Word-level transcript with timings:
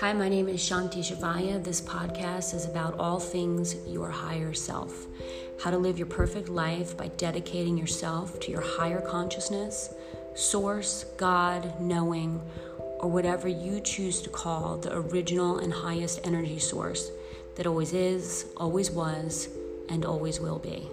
Hi, 0.00 0.12
my 0.12 0.28
name 0.28 0.46
is 0.46 0.60
Shanti 0.60 0.98
Shavaya. 0.98 1.64
This 1.64 1.80
podcast 1.80 2.52
is 2.52 2.66
about 2.66 2.98
all 2.98 3.18
things 3.18 3.76
your 3.86 4.10
higher 4.10 4.52
self. 4.52 5.06
How 5.58 5.70
to 5.70 5.78
live 5.78 5.96
your 5.96 6.06
perfect 6.06 6.50
life 6.50 6.94
by 6.98 7.08
dedicating 7.08 7.78
yourself 7.78 8.38
to 8.40 8.50
your 8.50 8.60
higher 8.60 9.00
consciousness, 9.00 9.94
source, 10.34 11.04
God, 11.16 11.80
knowing, 11.80 12.42
or 13.00 13.08
whatever 13.08 13.48
you 13.48 13.80
choose 13.80 14.20
to 14.20 14.28
call 14.28 14.76
the 14.76 14.94
original 14.94 15.60
and 15.60 15.72
highest 15.72 16.20
energy 16.24 16.58
source 16.58 17.10
that 17.54 17.66
always 17.66 17.94
is, 17.94 18.44
always 18.58 18.90
was, 18.90 19.48
and 19.88 20.04
always 20.04 20.40
will 20.40 20.58
be. 20.58 20.90